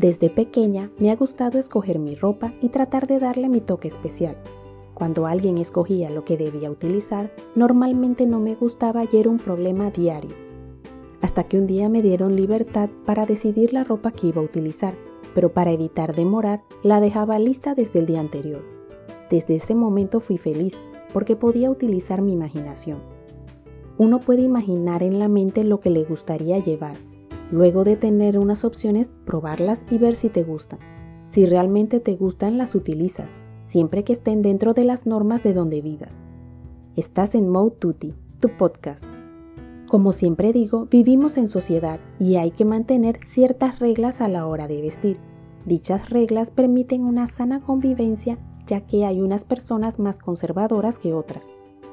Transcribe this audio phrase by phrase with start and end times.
[0.00, 4.34] Desde pequeña me ha gustado escoger mi ropa y tratar de darle mi toque especial.
[4.94, 9.90] Cuando alguien escogía lo que debía utilizar, normalmente no me gustaba y era un problema
[9.90, 10.30] diario.
[11.20, 14.94] Hasta que un día me dieron libertad para decidir la ropa que iba a utilizar,
[15.34, 18.62] pero para evitar demorar la dejaba lista desde el día anterior.
[19.30, 20.78] Desde ese momento fui feliz
[21.12, 23.00] porque podía utilizar mi imaginación.
[23.98, 26.96] Uno puede imaginar en la mente lo que le gustaría llevar,
[27.50, 30.78] luego de tener unas opciones, probarlas y ver si te gustan.
[31.28, 33.30] Si realmente te gustan, las utilizas,
[33.64, 36.12] siempre que estén dentro de las normas de donde vivas.
[36.96, 39.04] Estás en Mode Tutti, tu podcast.
[39.88, 44.68] Como siempre digo, vivimos en sociedad y hay que mantener ciertas reglas a la hora
[44.68, 45.18] de vestir.
[45.66, 51.44] Dichas reglas permiten una sana convivencia ya que hay unas personas más conservadoras que otras.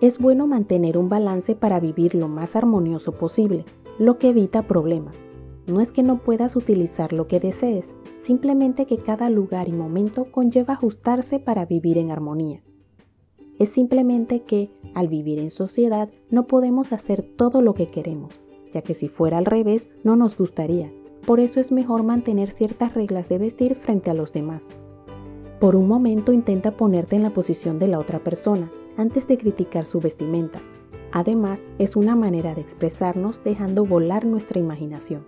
[0.00, 3.64] Es bueno mantener un balance para vivir lo más armonioso posible,
[3.98, 5.29] lo que evita problemas.
[5.66, 10.30] No es que no puedas utilizar lo que desees, simplemente que cada lugar y momento
[10.32, 12.62] conlleva ajustarse para vivir en armonía.
[13.58, 18.40] Es simplemente que, al vivir en sociedad, no podemos hacer todo lo que queremos,
[18.72, 20.90] ya que si fuera al revés, no nos gustaría.
[21.26, 24.68] Por eso es mejor mantener ciertas reglas de vestir frente a los demás.
[25.60, 29.84] Por un momento intenta ponerte en la posición de la otra persona antes de criticar
[29.84, 30.62] su vestimenta.
[31.12, 35.26] Además, es una manera de expresarnos dejando volar nuestra imaginación.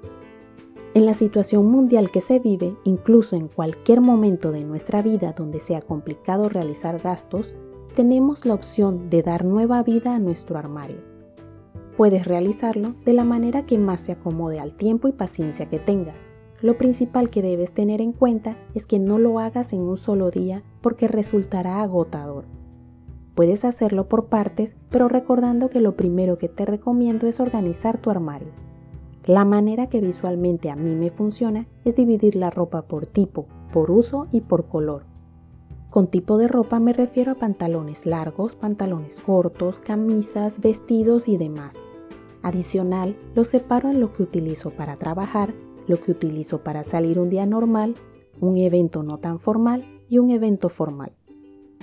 [0.95, 5.61] En la situación mundial que se vive, incluso en cualquier momento de nuestra vida donde
[5.61, 7.55] sea complicado realizar gastos,
[7.95, 10.98] tenemos la opción de dar nueva vida a nuestro armario.
[11.97, 16.19] Puedes realizarlo de la manera que más se acomode al tiempo y paciencia que tengas
[16.63, 20.31] lo principal que debes tener en cuenta es que no lo hagas en un solo
[20.31, 22.45] día porque resultará agotador.
[23.35, 28.11] Puedes hacerlo por partes, pero recordando que lo primero que te recomiendo es organizar tu
[28.11, 28.53] armario.
[29.25, 33.92] La manera que visualmente a mí me funciona es dividir la ropa por tipo, por
[33.92, 35.05] uso y por color.
[35.91, 41.77] Con tipo de ropa me refiero a pantalones largos, pantalones cortos, camisas, vestidos y demás.
[42.42, 45.55] Adicional, los separo en lo que utilizo para trabajar,
[45.86, 47.95] lo que utilizo para salir un día normal,
[48.41, 51.13] un evento no tan formal y un evento formal.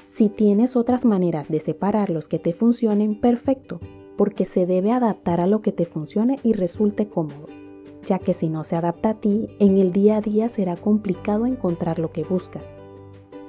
[0.08, 3.80] Si tienes otras maneras de separar los que te funcionen, perfecto,
[4.20, 7.48] porque se debe adaptar a lo que te funcione y resulte cómodo,
[8.06, 11.46] ya que si no se adapta a ti, en el día a día será complicado
[11.46, 12.66] encontrar lo que buscas.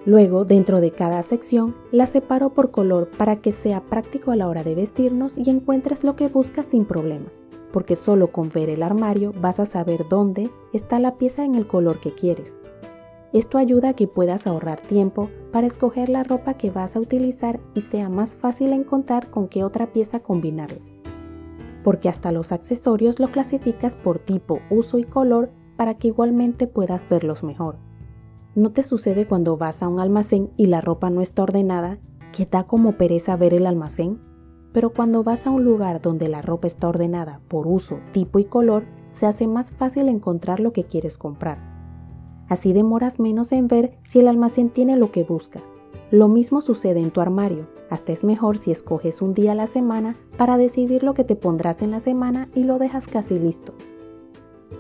[0.07, 4.47] Luego, dentro de cada sección, la separo por color para que sea práctico a la
[4.47, 7.27] hora de vestirnos y encuentres lo que buscas sin problema
[7.73, 11.69] porque solo con ver el armario vas a saber dónde está la pieza en el
[11.69, 12.57] color que quieres.
[13.33, 17.61] Esto ayuda a que puedas ahorrar tiempo para escoger la ropa que vas a utilizar
[17.75, 20.81] y sea más fácil encontrar con qué otra pieza combinarla.
[21.85, 27.09] Porque hasta los accesorios lo clasificas por tipo, uso y color para que igualmente puedas
[27.09, 27.77] verlos mejor.
[28.55, 31.99] ¿No te sucede cuando vas a un almacén y la ropa no está ordenada
[32.33, 34.21] que da como pereza ver el almacén?
[34.73, 38.45] pero cuando vas a un lugar donde la ropa está ordenada por uso, tipo y
[38.45, 41.70] color, se hace más fácil encontrar lo que quieres comprar.
[42.51, 45.63] Así demoras menos en ver si el almacén tiene lo que buscas.
[46.11, 49.69] Lo mismo sucede en tu armario, hasta es mejor si escoges un día a la
[49.69, 53.73] semana para decidir lo que te pondrás en la semana y lo dejas casi listo.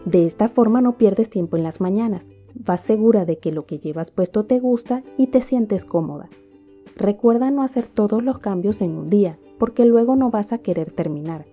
[0.05, 3.79] De esta forma no pierdes tiempo en las mañanas, vas segura de que lo que
[3.79, 6.29] llevas puesto te gusta y te sientes cómoda.
[6.97, 10.91] Recuerda no hacer todos los cambios en un día, porque luego no vas a querer
[10.91, 11.47] terminar.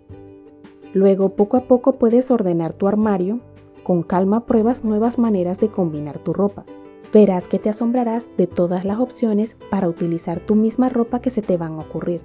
[0.94, 3.39] Luego poco a poco puedes ordenar tu armario,
[3.87, 6.65] con calma pruebas nuevas maneras de combinar tu ropa.
[7.13, 11.41] Verás que te asombrarás de todas las opciones para utilizar tu misma ropa que se
[11.41, 12.19] te van a ocurrir.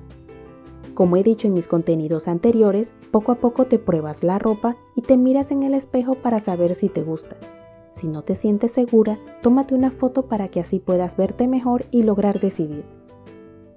[0.94, 5.02] Como he dicho en mis contenidos anteriores, poco a poco te pruebas la ropa y
[5.02, 7.36] te miras en el espejo para saber si te gusta.
[7.94, 12.02] Si no te sientes segura, tómate una foto para que así puedas verte mejor y
[12.02, 12.84] lograr decidir.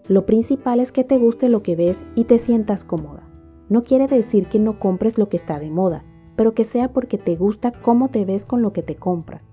[0.07, 3.29] Lo principal es que te guste lo que ves y te sientas cómoda.
[3.69, 6.03] No quiere decir que no compres lo que está de moda,
[6.35, 9.43] pero que sea porque te gusta cómo te ves con lo que te compras.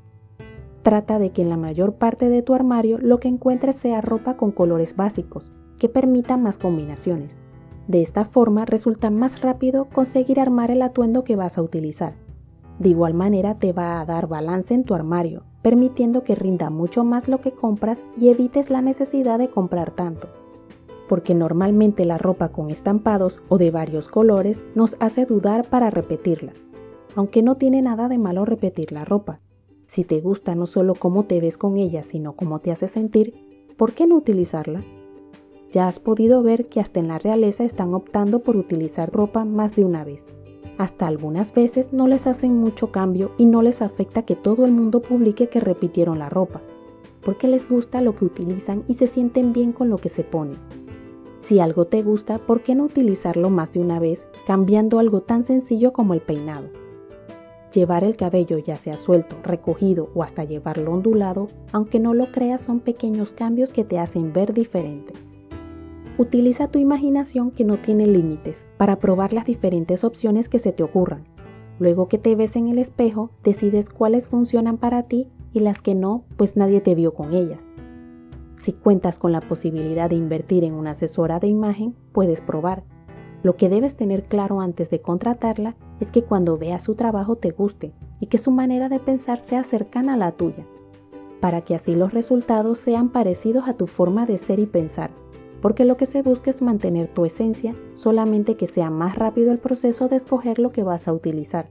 [0.82, 4.37] Trata de que en la mayor parte de tu armario lo que encuentres sea ropa
[4.37, 7.38] con colores básicos, que permitan más combinaciones.
[7.88, 12.14] De esta forma resulta más rápido conseguir armar el atuendo que vas a utilizar.
[12.79, 17.05] De igual manera te va a dar balance en tu armario, permitiendo que rinda mucho
[17.05, 20.29] más lo que compras y evites la necesidad de comprar tanto
[21.12, 26.55] porque normalmente la ropa con estampados o de varios colores nos hace dudar para repetirla,
[27.14, 29.40] aunque no tiene nada de malo repetir la ropa.
[29.86, 33.34] Si te gusta no solo cómo te ves con ella, sino cómo te hace sentir,
[33.76, 34.82] ¿por qué no utilizarla?
[35.70, 39.74] Ya has podido ver que hasta en la realeza están optando por utilizar ropa más
[39.74, 40.26] de una vez.
[40.78, 44.72] Hasta algunas veces no les hacen mucho cambio y no les afecta que todo el
[44.72, 46.62] mundo publique que repitieron la ropa,
[47.22, 50.56] porque les gusta lo que utilizan y se sienten bien con lo que se ponen.
[51.40, 55.44] Si algo te gusta, ¿por qué no utilizarlo más de una vez cambiando algo tan
[55.44, 56.81] sencillo como el peinado?
[57.72, 62.60] Llevar el cabello ya sea suelto, recogido o hasta llevarlo ondulado, aunque no lo creas,
[62.60, 65.14] son pequeños cambios que te hacen ver diferente.
[66.19, 70.82] Utiliza tu imaginación que no tiene límites para probar las diferentes opciones que se te
[70.82, 71.24] ocurran.
[71.78, 75.94] Luego que te ves en el espejo, decides cuáles funcionan para ti y las que
[75.94, 77.66] no, pues nadie te vio con ellas.
[78.62, 82.84] Si cuentas con la posibilidad de invertir en una asesora de imagen, puedes probar.
[83.42, 87.50] Lo que debes tener claro antes de contratarla es que cuando veas su trabajo te
[87.50, 90.66] guste y que su manera de pensar sea cercana a la tuya,
[91.40, 95.10] para que así los resultados sean parecidos a tu forma de ser y pensar
[95.62, 99.58] porque lo que se busca es mantener tu esencia, solamente que sea más rápido el
[99.58, 101.70] proceso de escoger lo que vas a utilizar.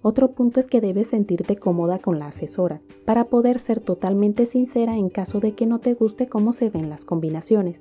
[0.00, 4.96] Otro punto es que debes sentirte cómoda con la asesora, para poder ser totalmente sincera
[4.96, 7.80] en caso de que no te guste cómo se ven las combinaciones,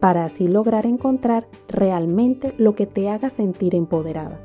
[0.00, 4.40] para así lograr encontrar realmente lo que te haga sentir empoderada.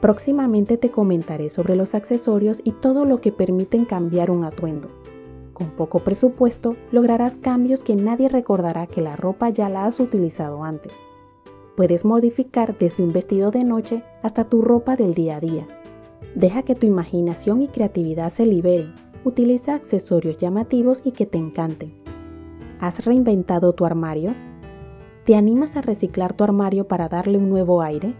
[0.00, 4.88] Próximamente te comentaré sobre los accesorios y todo lo que permiten cambiar un atuendo
[5.60, 10.64] con poco presupuesto lograrás cambios que nadie recordará que la ropa ya la has utilizado
[10.64, 10.90] antes.
[11.76, 15.66] Puedes modificar desde un vestido de noche hasta tu ropa del día a día.
[16.34, 18.94] Deja que tu imaginación y creatividad se liberen.
[19.22, 21.92] Utiliza accesorios llamativos y que te encanten.
[22.80, 24.34] ¿Has reinventado tu armario?
[25.24, 28.14] ¿Te animas a reciclar tu armario para darle un nuevo aire?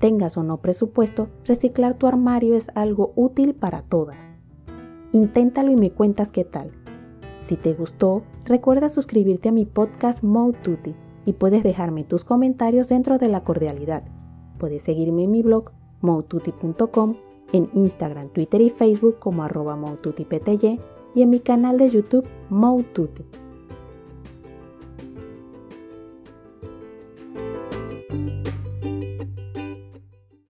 [0.00, 4.16] Tengas o no presupuesto, reciclar tu armario es algo útil para todas.
[5.12, 6.70] Inténtalo y me cuentas qué tal.
[7.40, 10.94] Si te gustó, recuerda suscribirte a mi podcast Mode Tutti
[11.26, 14.02] y puedes dejarme tus comentarios dentro de la cordialidad.
[14.58, 15.70] Puedes seguirme en mi blog
[16.00, 17.16] moututi.com,
[17.52, 19.78] en Instagram, Twitter y Facebook como arroba
[21.14, 23.26] y en mi canal de YouTube Moututi.